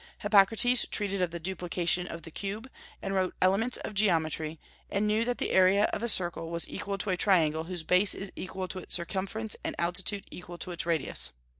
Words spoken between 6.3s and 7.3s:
was equal to a